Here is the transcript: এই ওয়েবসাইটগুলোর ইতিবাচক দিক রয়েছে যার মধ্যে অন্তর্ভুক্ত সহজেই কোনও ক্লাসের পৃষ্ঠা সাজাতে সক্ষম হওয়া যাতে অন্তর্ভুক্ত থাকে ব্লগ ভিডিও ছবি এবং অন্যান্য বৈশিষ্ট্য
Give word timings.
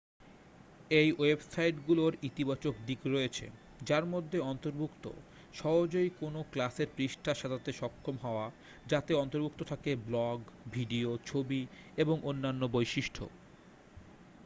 এই 0.91 1.09
ওয়েবসাইটগুলোর 1.13 2.13
ইতিবাচক 2.23 2.73
দিক 2.85 3.01
রয়েছে 3.05 3.45
যার 3.81 4.05
মধ্যে 4.05 4.37
অন্তর্ভুক্ত 4.43 5.05
সহজেই 5.53 6.09
কোনও 6.19 6.41
ক্লাসের 6.51 6.89
পৃষ্ঠা 6.97 7.33
সাজাতে 7.33 7.71
সক্ষম 7.71 8.15
হওয়া 8.17 8.45
যাতে 8.87 9.11
অন্তর্ভুক্ত 9.13 9.59
থাকে 9.63 9.91
ব্লগ 10.07 10.37
ভিডিও 10.71 11.09
ছবি 11.25 11.61
এবং 11.97 12.15
অন্যান্য 12.23 12.61
বৈশিষ্ট্য 12.67 13.21